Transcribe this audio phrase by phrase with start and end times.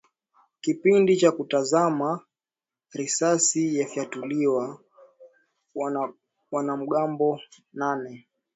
[0.61, 2.21] kipindi cha kutazamana
[2.93, 4.81] risasi yalifyatuliwa
[6.51, 7.39] wanamgambo
[7.73, 8.27] nane